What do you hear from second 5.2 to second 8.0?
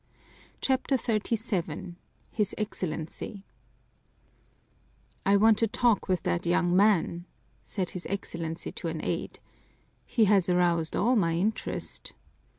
"I Want to talk with that young man," said